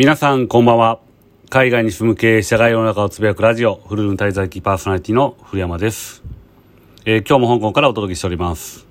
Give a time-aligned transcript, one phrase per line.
[0.00, 0.98] 皆さんこんばんは。
[1.50, 6.22] 海外に住む経営者が世の中をつぶやくラジオ、フルルン滞在期パーソナリティの古山です。
[7.04, 8.86] えー、今日も香港からお届けしております。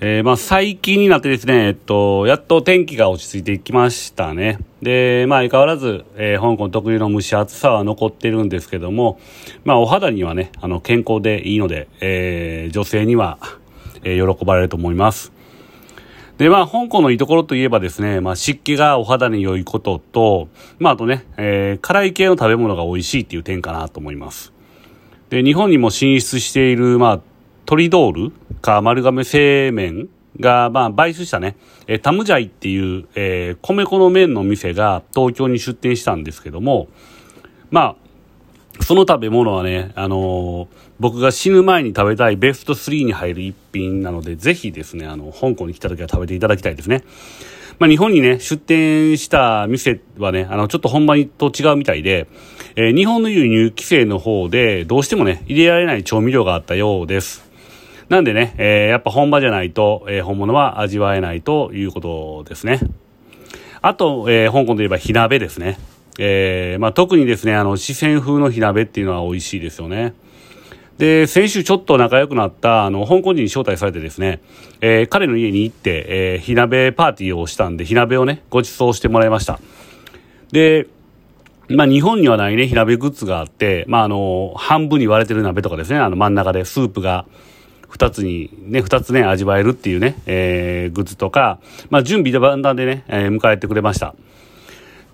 [0.00, 4.58] えー、まあ最近になってですね、えっと、やっと天気が落ち着いてきましたね。
[4.82, 9.20] で、まあ相変わらず、えー、香港特有の蒸し暑さは残ってるんですけども、
[9.64, 13.38] まあお肌にはね、あの健康でいいので、えー、女性には、
[14.02, 15.35] えー、喜ばれると思います。
[16.38, 24.52] で、まあ、香港のいいところといえばですね、まあ、湿気がお肌に良いことと、まあ、あとね、えー、辛い系の食べ物が美味しいっていう点かなと思います。
[25.30, 27.20] で、日本にも進出している、まあ、
[27.64, 30.08] トリドールか丸亀製麺
[30.38, 36.88] が、まあ、買収したね、えー、タムジャイっていう、えー、米粉の麺の店が東京に出店したんですけども、
[37.70, 37.96] まあ、
[38.80, 40.68] その食べ物はね、あのー、
[41.00, 47.02] 僕が死ぬ前に食べたいベスト3に入る一品なので、ぜひですね、あの、香港に来た時は食べていただきたいですね。
[47.78, 52.26] まあ、日本にね、出店した店はね、あの、ちょっと本場と違うみたいで、
[52.74, 57.44] えー、日本の輸入規制の方で、どうしてもね、入れられない調味料があったようです。
[58.08, 62.80] なんでね、えー、やっぱ本場じゃないと、え、本物は味わえないということですね。
[63.82, 65.78] あと、え、香港といえば火鍋ですね。
[66.18, 70.14] えー、まあ、特にですね、あの、四川風の火鍋っていうのは美味しいですよね。
[70.98, 74.40] で、先週ちょっと仲良くなった、あの、香港人に招待されてですね、
[74.80, 79.60] えー、彼の家に行って、えー、火鍋パーティーをしたんで、火鍋をね、ご馳走してもらいました。
[80.52, 80.86] で、
[81.68, 87.26] まあ、日本にはないね、火鍋グッズがあって、まあ、あの、半分に割れてる鍋とかですね、あの、真ん中でスープが、
[87.88, 94.14] 二つに、ね、二つね、味わえるっていうね、えー、グッズとか、まあ、準備でバンダンでね、えー、迎えてくれました。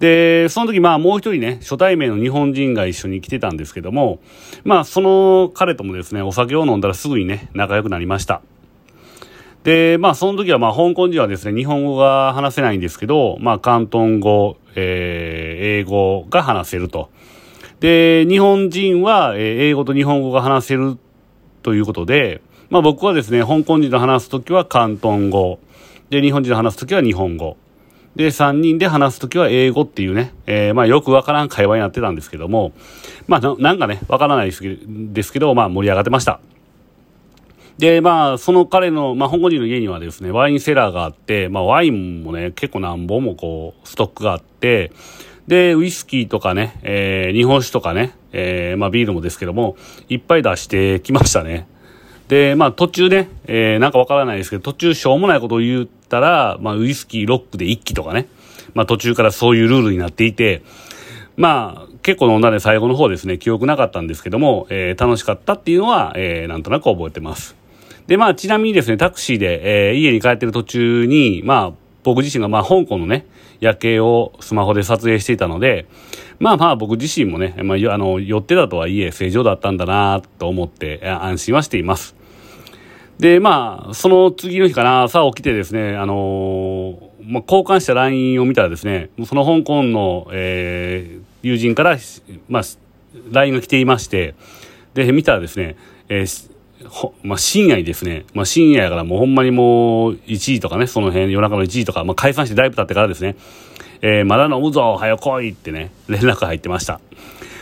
[0.02, 4.18] で、その時まあもう一人ね、初対面の日本人が一緒に来てたんですけども、
[4.64, 8.42] まあその彼ともですね、お酒を飲んだらすぐにね、仲良くなりました。
[9.62, 17.08] で、まあその時はまあ香港人はですね、日本語が話せないんですけど、まあ広東語、えー、英語が話せると。
[17.78, 20.98] で、日本人は英語と日本語が話せる
[21.62, 25.60] ということで、まあ僕はですね、香港人と話すときは広東語。
[26.10, 27.56] で、日本人と話すときは日本語。
[28.16, 32.72] で、3人で話すときは英語っていうね、えー、まあよくわからん会話になってたんですけども、
[33.26, 36.40] まあなんかね、わからないですけど、まあ盛り上がってました。
[37.78, 44.92] で、まあ、その彼の、まあ、香港人の家にはですね、ワインセラーがあって、まあ、ワインもね、結構何本もこう、ストックがあって、
[45.48, 49.76] で、ウイスキーとかね、えー、日本酒とかね、えー、まあ、ビールもですけども、
[50.08, 51.66] いっぱい出してきましたね。
[52.32, 58.26] で、まあ途中ね、えー、なんかわからないですけど、途中しょうもないことを言ったら、まあウイスキーロックで一気とかね、
[58.72, 60.62] まあ途中からそういうルールになっていて、
[61.36, 67.54] まあ結構飲んだね、最後の方ですね、記憶なかったんですけども、えー、楽しかったっていうのは、えー、なんとなく覚えてます。
[68.06, 71.72] で、まあちなみにですね、タクシーで、えー、家に帰ってる途中に、まあ
[72.02, 73.26] 僕自身がまあ香港のね、
[73.60, 75.86] 夜景をスマホで撮影していたので、
[76.38, 82.21] まあまあ僕自身もね、まあ、あの、寄ってたとはいえ正常だったんだなと思って安心はしています。
[83.18, 91.98] で、まあ、その次の日かな、朝起きてですね、あのー、まあ、交換した LINE を見たらですね、その香港の、えー、友人から、
[92.48, 92.62] まあ、
[93.30, 94.34] LINE が来ていまして、
[94.94, 95.76] で、見たらですね、
[96.08, 96.50] えー、
[97.22, 103.36] まあ、深夜にですね、まあ、深夜やからもうほんまにもう1時とかね、その辺夜中の1時とか、まあ、解散してだいぶ経ってからですね、
[104.00, 107.00] えー、まだ飲むぞ、早来いってね、連絡入ってました。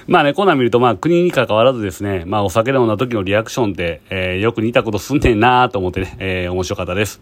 [0.06, 7.21] まあね、こんなん見ると、まあ国に関わらずですね、まあお酒飲んだ時のリアクションって、えー、よく似たことすんねんなと思ってね、えー、面白かったです。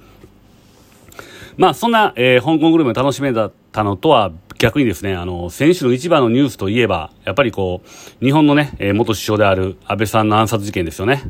[1.56, 3.50] まあそんな、えー、香港グルメを楽しめた
[3.84, 7.82] のとは逆にですね、あの、選手の一番のニュースといえば、やっぱりこ
[8.20, 11.22] う、日本のね、えー、元首相である安倍さんの暗殺事件ですよね。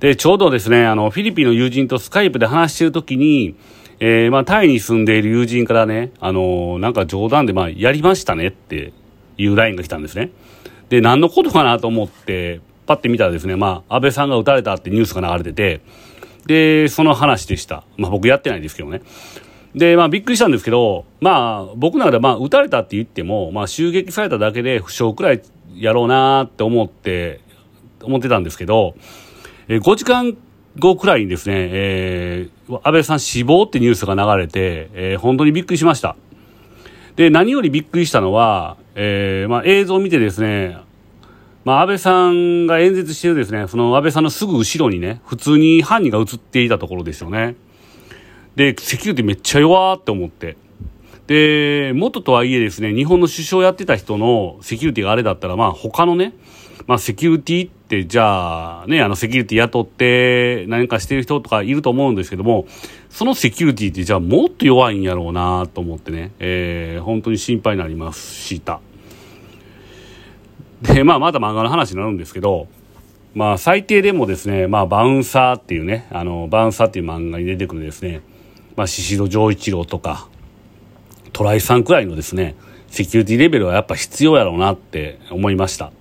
[0.00, 3.56] で、ちょうどですね、あの、フィリピンの友人とスカイプで話してる時に、
[3.98, 8.92] えー、まあ、タイに住んでいる友人からね、あのー、なんか冗談で、まあ、やりましたねって
[9.38, 10.30] いう LINE が来たんですね。
[10.88, 15.80] で、何のことかなと思って、パッて見たらですね、まあ、安倍さんが撃たれたってニュースが流れてて、
[16.46, 17.84] で、その話でした。
[17.96, 19.02] まあ、僕やってないですけどね。
[19.74, 25.42] で、まあ、びっくりしたんですけど、まあ、僕の中で、まあ、撃たれたって言っても、まあ、襲撃されただけで負傷くらい
[25.74, 27.40] やろうなって思って、
[28.02, 28.94] 思ってたんですけど、
[29.68, 30.36] え5時間
[30.78, 36.16] 後くらいにですね、えー、安倍さん死亡ってニュースが流れて、えー、本当にびっくりしました。
[37.16, 40.78] で、何よりびっくりしたのは、えー、まあ、映像を見てですね、
[41.64, 47.56] まあ、安倍さんが演説してるですね、その安倍さんのすぐ後ろにね、普通に犯人が映っていたところですよね。
[48.56, 50.56] で、セキュリティめっちゃ弱って思って。
[51.26, 56.32] で、元とはいえですね、日本の首相やってた人のセキュリティがあれだったら、まあ他のね、
[56.86, 62.66] まあセキュリティっってじゃあねあのセキュリティ雇って何かしてる人とかいると思うんですけども
[63.10, 68.80] そのセキュリティってじゃあもっと弱いんやろうなと思ってね、えー、本当に心配になりました
[70.82, 72.66] でまあまだ漫画の話になるんですけど
[73.36, 78.22] まあ最低でもですね、まあバウンサーっていうね、あの、バウンサーっていう漫画に出てくるですね、
[78.76, 80.26] まあ宍戸丈一郎とか、
[81.34, 82.54] トライさんくらいのですね、
[82.88, 85.92] セキュリティレベルはやっぱ必要やろうなって思いました。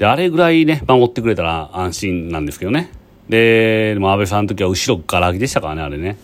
[0.00, 2.90] で、あれぐらいね、守ってくれたら安心なんですけどね。
[3.28, 6.16] で、でも安倍さんの時は後ろから空きでしたからね、あれね。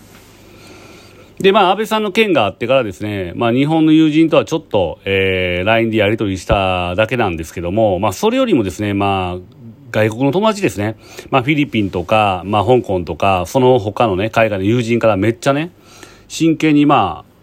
[1.40, 9.38] で、まあ、安倍さんの件があってからですね、まあ、日本の友人とはちょっと、えー、LINE でやり取りしただけなんですけども、まあ、それよりもですね、まあ、
[9.90, 10.96] 外国の友達ですね、
[11.28, 15.70] まあ、フィリピンとか、まあ、香港とか、その他のね、海外の友人からめっちゃね、
[16.28, 17.35] 真剣にまあ、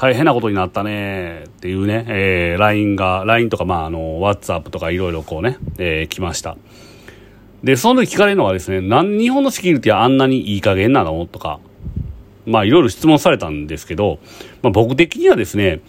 [0.00, 6.56] 大変なことになったねっていうね、えー、LINE が、LINE とか、まあ、あの、WhatsApp とかいろいろこうね、えー、来ました。
[7.62, 11.26] で、その時聞かれるのがですね、なん日本のセキュリティはあんなにいい加減なの？
[11.26, 11.60] とか、
[12.46, 14.20] まあ、いろいろ質問されたんですけど、
[14.62, 15.80] まあ、僕的にはですね、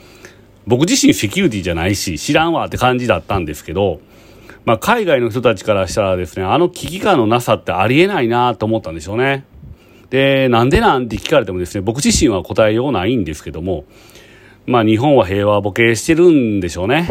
[0.68, 4.02] 僕自身セキュリティじゃないし、知らんわって感じだったんですけど、
[4.66, 9.46] まあ、海外の人たちからしたらですね、あの危機感のなさってありえないなと思ったんでしょうね。
[10.12, 13.86] で、なんでなんて聞かれてもですね、僕自身は答えようないんですけども、
[14.68, 17.08] まあ日本は平和ボケしてるんでしょうね。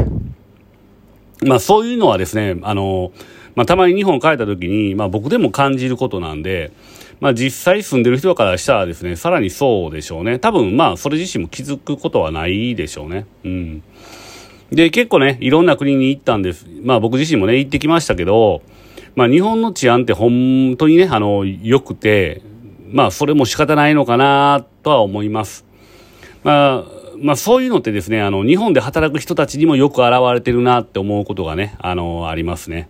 [1.42, 3.10] まあそういうのはですね、あの、
[3.56, 6.72] まあたまに日本帰った時に、まあ僕でも感じることなんで、
[7.20, 10.38] まあ実際住んでる人からしたらですね、さらにそうでしょうね。
[10.38, 13.24] 多分まあそれ自身も気づくことはないでしょうね。
[13.44, 13.82] うん。
[14.70, 16.66] で、結構ね、いろんな国に行ったんです。
[16.82, 18.60] まあ僕自身もね、行ってきましたけど、
[19.16, 22.42] まあ日本の治安って本当にね、あの、良くて、
[22.90, 25.64] まあ、それも仕方ないのかなとは思います。
[26.42, 32.88] まあ、まあ、そういうのってですね、あの、日本で働く人たちにもよく現れてるなって思うことがね、あの、ありますね。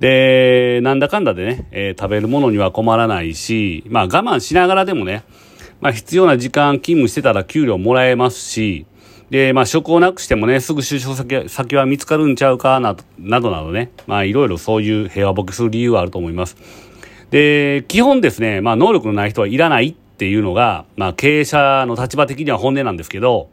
[0.00, 5.24] で、なんだかんだでね、えー、食べるものには困らないし、まあ、我慢しながらでもね、
[5.80, 8.86] まあ、必要な時間勤務してたら給料もらえますし、
[9.30, 16.56] で、まあ、職をなくしてもね、すぐ就職先先は見つかるんちゃうかな、などなどね、まあ、いろいろそういう平和ボケする理由はあると思います。
[17.30, 23.50] で、基本ですね、まあ、能力のない人はいらないっていうのが、まあ、経営者の立場的には本音なんですけど、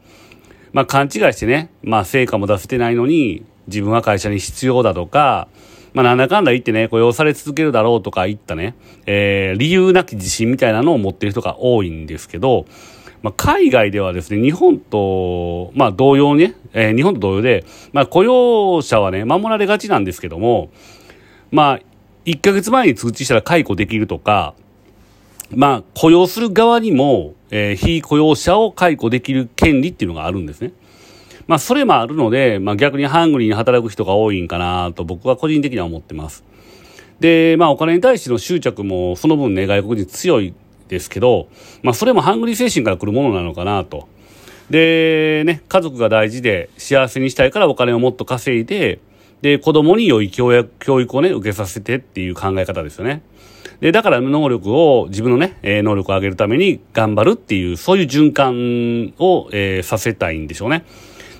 [0.73, 5.47] まあ、勘違いしてね、まあ、成果も出せてないのに、自分は会社に必要だとか、
[5.93, 8.75] まあ、なんだかんだ言ってね、雇用され続けるだろうとか言ったね、
[9.05, 12.65] えー、理由なき自信みたいなのを持ってる人が多いんですけど、
[13.21, 20.69] まあ、海外ではですね、日本と、まあ、同様ね、えー、日本と同様で、まあ、雇用者はね、守られがちなんですけども、
[21.49, 21.79] まあ、
[22.25, 24.55] 1ヶ月前に通知したら解雇できるとか、
[25.51, 30.73] まあ、雇用する側にも、えー、非雇用者を解雇できる権利っていうのがあるんですね。
[31.47, 36.43] まあ、それもあるので、まあ、逆にハングリーに働く人が多いんかなと僕は個人的には思ってます。
[37.19, 40.55] で、まあ、お金に対しての執着もその分ね、外国人強い
[40.87, 41.47] ですけど、
[41.83, 44.07] まあ、それもハングリー精神から来るものなのかなと。
[44.71, 48.99] で、ね、家族が大事で幸せにしたいからお金をもっと稼いで、
[49.45, 53.21] で、子供に良い教育教育をね、受けさせてっていう考え方ですよね。
[53.79, 60.83] で、だから能力を、自分のね、えー、能力を上げるために頑張るっていう、そういう循環を、えー、させたいんでしょうね。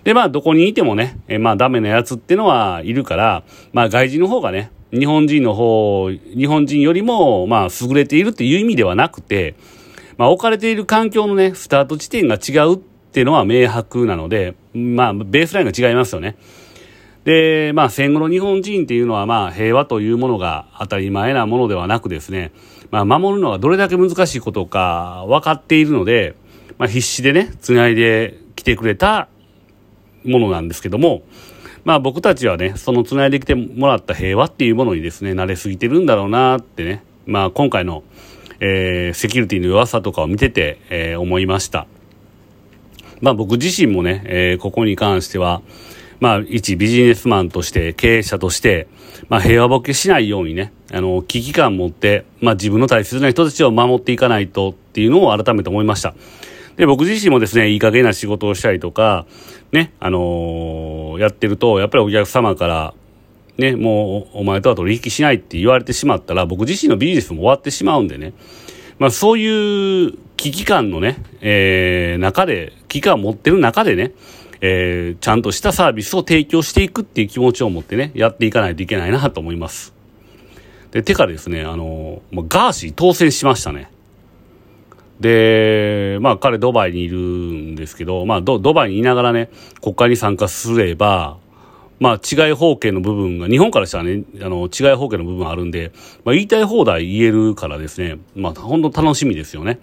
[0.04, 3.44] で、まあ、どこにいてもね、えー、まあ、ダメなやつっていうのはいるから、
[3.74, 9.56] まあ、外人の方がね、日本人の方、日本人よりも、まあ、優れているっていう意味ではなくて、
[10.18, 16.36] まあ、置かれている環境のね、スタート地点が違うっていうのは明白なので、まあ、ベースラインが違いますよね。
[17.26, 22.52] で、まあ戦後の日本人っていうのはまあ平和というものが当たり前なものではなくですね、
[22.92, 26.36] まあ守るのがどれだけ難しいことか分かっているので、
[26.78, 29.28] まあ必死でね、繋いできてくれた
[30.24, 31.24] ものなんですけども、
[31.84, 38.04] まあ僕たちはね、その繋いできてもらった平和っていうものにですね、慣れすぎてるんだろうなってね、まあ今回の、
[38.60, 41.88] えー、セキュリティの弱さとかを見てて、えー、思いました。
[43.22, 45.64] まあ僕自身もね、えー、ここに関しては、
[46.20, 48.88] まあ、一ビジネスマンとして、経営者として、
[49.30, 56.14] まあ、平和ボケしないようにね、あの、危機感持って、まあ、自分の大切な人たちを守っていかないとっていうのを改めて思いました。
[56.78, 59.26] で、僕自身もですね、いい加減な仕事をしたりとか、
[59.72, 62.94] ね、あのー、やってると、やっぱりお客様から、
[63.58, 68.34] ね、もう、お前とは取引しないって言われてしまったら、僕自身のビジネスも終わってしまうんでね、
[69.00, 74.12] まあ、そういう危機感のね、えー、中で、危機感を持ってる中でね、
[74.62, 79.94] えー、ちゃんとしたサービスを提供していくっていう気持ちを持ってね、やっていかないといけないなと思います。
[80.92, 83.92] で、てかですね、あの、ま、ガーシー当選しましたね。
[85.20, 89.50] で、まあ彼ドバイにいるんですけど、まあドドバイにいながらね、
[89.82, 91.38] 国会に参加すれば、
[92.00, 95.92] まあ、違い方形の部分が、日本からしたらね、あの、違い方形の部分あるんで、
[96.26, 99.80] まあ、言いたい放題言えるからですね、まあ、本当楽しみですよね。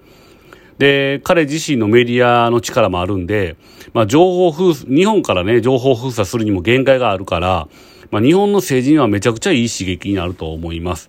[0.83, 3.57] で、彼自身のメディアの力もあるんで、
[3.95, 7.69] まあ、情報封鎖、日本からね、情報封鎖するにも限界があるから、
[8.11, 11.09] まあ、日本の政治にはめちゃくちゃいい刺激になると思います。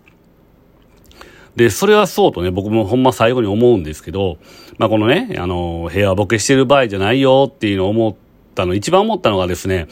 [1.56, 4.38] で、それはそうとね、僕もほんま最後に思うんですけど、
[4.78, 8.16] まあ、このね、あの、平和ボケしてる場合じゃないよっていうのを思っ
[8.54, 9.88] たの、一番思ったのがですね、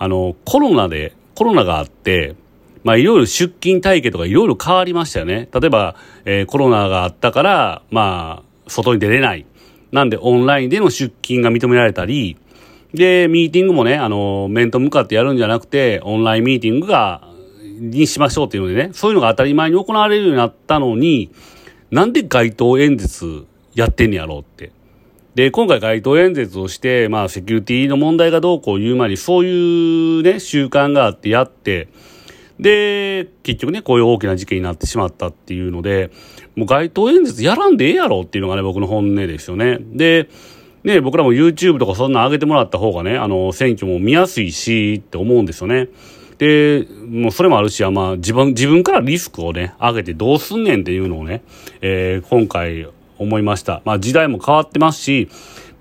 [0.00, 2.34] あの、コロナで、コロナがあって、
[2.82, 5.48] まあ、いろいろ出勤体系とかいろいろ変わりましたよね。
[5.52, 9.46] 例えば、えー、コロナがあったから、まあ、外に出れない。
[9.90, 12.36] なんで、オンラインでの出勤が認められたり、
[12.94, 17.28] で、ミーティングもね、あの、面と向かってやるんじゃなくて、オンラインミーティングが、
[17.78, 21.30] にしましょうっていうのでね、そういうのが当たり前に行われるようになったのに、
[21.90, 24.72] なんで街頭演説やってんねやろうって。
[25.34, 31.88] で、今回街頭演説をして、まあ、セキュリティの問題がどうこう言う前に、そういうね、習慣があってやって、
[32.62, 36.10] で、結局ね、こういう大きな事件になってしまったっていうので、
[36.54, 39.78] もう街頭演説やらんでええやろっていうのがね、僕の本音ですよね。
[39.80, 40.28] で、
[40.84, 45.88] ね、僕らも YouTube とかそんな上げてもらった方がね、あの、選挙も見やすいしって思うんですよね。
[46.38, 51.42] で、もうそれもあるし、まあ自分、自分からリスクをね、上げてどうすんねんっていうのをね、
[51.80, 52.88] えー、今回
[53.18, 53.82] 思いました。
[53.84, 55.28] まあ時代も変わってますし、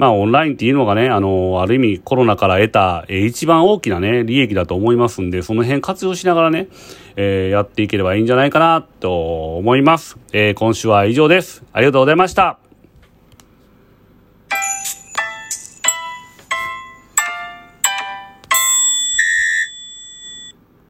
[0.01, 6.69] まあオンラインっていうのがね、あの、ある意味コロナから得た、えー、一番大きなね、利益だと思いますんで、その辺活用しながらね、
[7.15, 10.17] えー、やっていければいいんじゃないかなと思います。
[10.33, 11.63] えー、今週は以上です。
[11.71, 12.60] ありがとうございました。